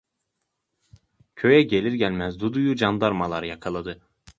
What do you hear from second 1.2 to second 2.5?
Köye gelir gelmez